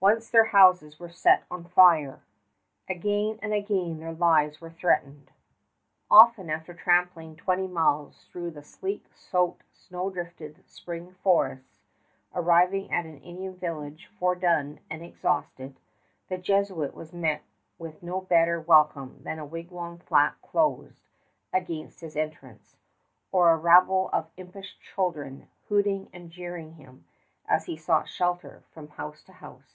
Once 0.00 0.30
their 0.30 0.44
houses 0.44 1.00
were 1.00 1.08
set 1.10 1.42
on 1.50 1.64
fire. 1.64 2.20
Again 2.88 3.36
and 3.42 3.52
again 3.52 3.98
their 3.98 4.12
lives 4.12 4.60
were 4.60 4.70
threatened. 4.70 5.32
Often 6.08 6.50
after 6.50 6.72
tramping 6.72 7.34
twenty 7.34 7.66
miles 7.66 8.24
through 8.30 8.52
the 8.52 8.62
sleet 8.62 9.04
soaked, 9.12 9.64
snow 9.74 10.08
drifted 10.08 10.62
spring 10.68 11.14
forests, 11.24 11.80
arriving 12.32 12.92
at 12.92 13.06
an 13.06 13.20
Indian 13.22 13.56
village 13.56 14.08
foredone 14.20 14.78
and 14.88 15.02
exhausted, 15.02 15.74
the 16.28 16.38
Jesuit 16.38 16.94
was 16.94 17.12
met 17.12 17.42
with 17.76 18.00
no 18.00 18.20
better 18.20 18.60
welcome 18.60 19.20
than 19.24 19.40
a 19.40 19.44
wigwam 19.44 19.98
flap 19.98 20.40
closed 20.42 21.08
against 21.52 22.02
his 22.02 22.14
entrance, 22.14 22.76
or 23.32 23.50
a 23.50 23.56
rabble 23.56 24.08
of 24.12 24.30
impish 24.36 24.78
children 24.94 25.48
hooting 25.68 26.08
and 26.12 26.30
jeering 26.30 26.74
him 26.74 27.04
as 27.48 27.66
he 27.66 27.76
sought 27.76 28.06
shelter 28.08 28.62
from 28.70 28.86
house 28.90 29.24
to 29.24 29.32
house. 29.32 29.74